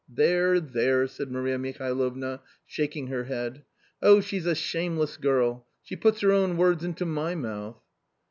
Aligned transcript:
""There, 0.25 0.59
there!" 0.59 1.05
said 1.05 1.31
Maria 1.31 1.59
Mihalovna, 1.59 2.41
shaking 2.65 3.05
her 3.05 3.25
head;" 3.25 3.63
oh, 4.01 4.19
she's 4.19 4.47
a 4.47 4.55
shameless 4.55 5.15
girl! 5.15 5.67
she 5.83 5.95
puts 5.95 6.21
her 6.21 6.31
own 6.31 6.57
words 6.57 6.83
into 6.83 7.05
my 7.05 7.35
mouth 7.35 7.79